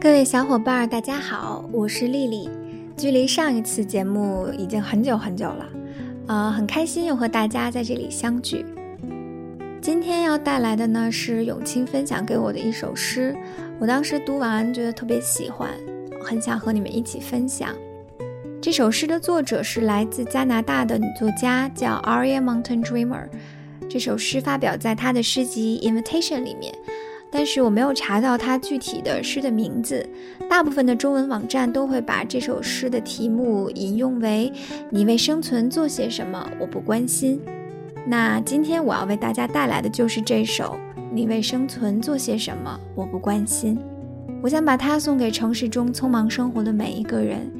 [0.00, 2.48] 各位小伙伴，大家好，我是丽丽。
[2.96, 5.66] 距离上一次节目已经很久很久了，
[6.28, 8.64] 呃，很开心又和大家在这里相聚。
[9.82, 13.36] 今天要带来的呢是永清分享给我的一首诗，
[13.80, 15.68] 我当时读完觉得特别喜欢，
[16.22, 17.74] 很想和你们一起分享。
[18.62, 23.28] 这首诗的作者是来自加拿大的女作家，叫 Aria Mountain Dreamer。
[23.90, 26.72] 这首诗发表在她的诗集《Invitation》里面。
[27.30, 30.08] 但是我没有查到它具体的诗的名字，
[30.48, 34.52] 大部分的中文网站都会把这首诗的题目引用为
[34.90, 36.50] “你为生存做些什么？
[36.58, 37.40] 我不关心。”
[38.06, 40.78] 那今天我要为大家带来的就是这首
[41.12, 42.80] “你为生存做些什么？
[42.94, 43.78] 我不关心。”
[44.40, 47.52] 我想把它送给城市中匆忙生活的每一个人，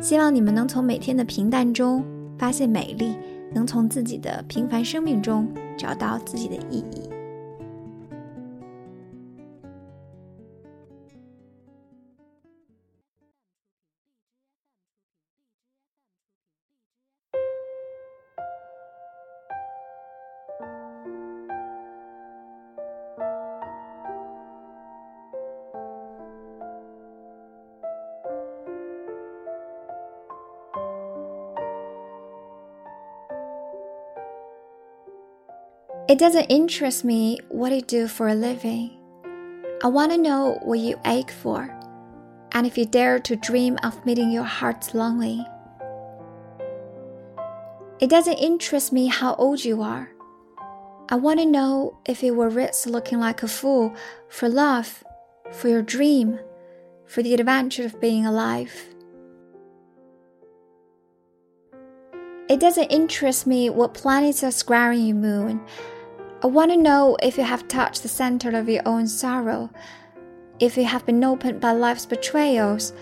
[0.00, 2.02] 希望你们能从每天的平淡中
[2.38, 3.16] 发现美丽，
[3.52, 5.46] 能从自己的平凡生命中
[5.76, 7.10] 找到自己的意义。
[36.10, 38.90] It doesn't interest me what you do for a living.
[39.80, 41.70] I want to know what you ache for,
[42.50, 45.46] and if you dare to dream of meeting your heart's lonely.
[48.00, 50.10] It doesn't interest me how old you are.
[51.10, 53.94] I want to know if you were risk looking like a fool
[54.28, 55.04] for love,
[55.52, 56.40] for your dream,
[57.06, 58.74] for the adventure of being alive.
[62.48, 65.64] It doesn't interest me what planets are squaring your moon
[66.42, 69.68] I want to know if you have touched the center of your own sorrow,
[70.58, 72.94] if you have been opened by life's betrayals,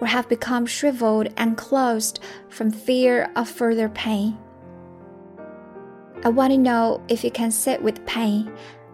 [0.00, 2.18] or have become shriveled and closed
[2.48, 4.36] from fear of further pain.
[6.24, 8.52] I want to know if you can sit with pain,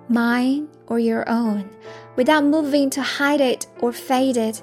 [0.08, 1.70] mine or your own,
[2.16, 4.62] without moving to hide it or fade it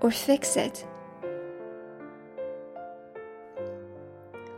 [0.00, 0.84] or fix it.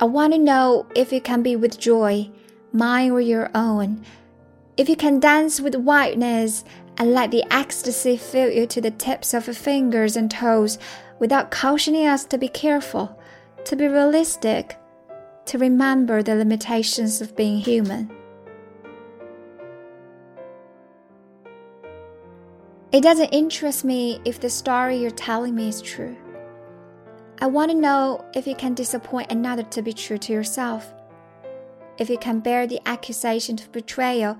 [0.01, 2.31] I want to know if you can be with joy
[2.73, 4.05] mine or your own.
[4.77, 6.65] If you can dance with whiteness
[6.97, 10.79] and let the ecstasy fill you to the tips of your fingers and toes
[11.19, 13.19] without cautioning us to be careful,
[13.65, 14.77] to be realistic,
[15.47, 18.11] to remember the limitations of being human.
[22.93, 26.17] It doesn't interest me if the story you're telling me is true.
[27.41, 30.93] I want to know if you can disappoint another to be true to yourself
[31.99, 34.39] if you can bear the accusation of betrayal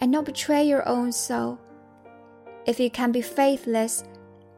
[0.00, 1.58] and not betray your own soul,
[2.66, 4.04] if you can be faithless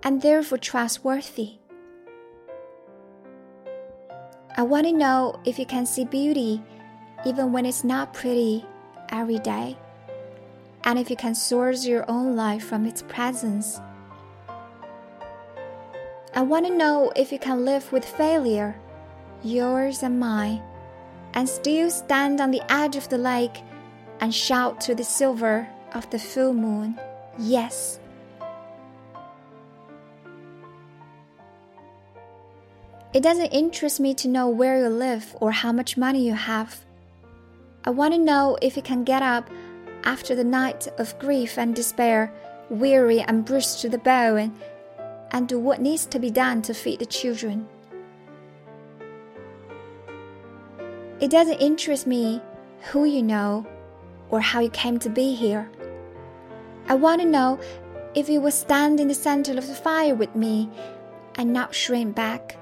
[0.03, 1.59] and therefore trustworthy.
[4.57, 6.63] I want to know if you can see beauty
[7.27, 8.65] even when it's not pretty
[9.11, 9.77] every day,
[10.85, 13.79] and if you can source your own life from its presence.
[16.35, 18.81] I want to know if you can live with failure,
[19.43, 20.63] yours and mine
[21.35, 23.63] and still stand on the edge of the lake
[24.21, 26.99] and shout to the silver of the full moon,
[27.39, 27.99] Yes.
[33.13, 36.85] It doesn't interest me to know where you live or how much money you have.
[37.85, 39.51] I want to know if you can get up
[40.05, 42.33] after the night of grief and despair,
[42.69, 44.55] weary and bruised to the bone,
[45.33, 47.67] and do what needs to be done to feed the children.
[51.21, 52.41] It doesn't interest me
[52.91, 53.67] who you know
[54.31, 55.71] or how you came to be here.
[56.89, 57.61] I want to know
[58.15, 60.69] if you will stand in the center of the fire with me
[61.37, 62.57] and not shrink back.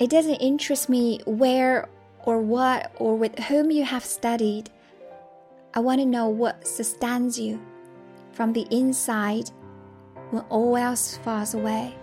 [0.00, 1.88] It doesn't interest me where
[2.24, 4.70] or what or with whom you have studied.
[5.74, 7.60] I want to know what sustains you
[8.32, 9.50] from the inside
[10.30, 11.94] when all else falls away.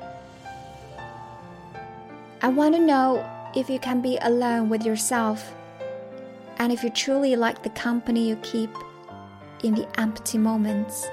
[2.43, 3.25] I want to know
[3.55, 5.55] if you can be alone with yourself
[6.57, 8.69] and if you truly like the company you keep
[9.63, 11.07] in the empty moments.